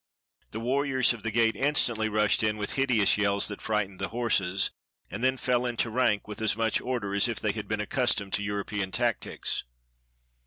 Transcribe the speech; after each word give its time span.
The 0.49 0.59
warriors 0.59 1.13
of 1.13 1.21
the 1.21 1.29
gate 1.29 1.55
instantly 1.55 2.09
rushed 2.09 2.41
in 2.41 2.57
with 2.57 2.71
hideous 2.71 3.19
yells 3.19 3.47
that 3.49 3.61
frightened 3.61 3.99
the 3.99 4.07
horses, 4.07 4.71
and 5.11 5.23
then 5.23 5.37
fell 5.37 5.63
into 5.63 5.91
rank 5.91 6.27
with 6.27 6.41
as 6.41 6.57
much 6.57 6.81
order 6.81 7.13
as 7.13 7.27
if 7.27 7.39
they 7.39 7.51
had 7.51 7.67
been 7.67 7.79
accustomed 7.79 8.33
to 8.33 8.43
European 8.43 8.89
tactics. 8.89 9.63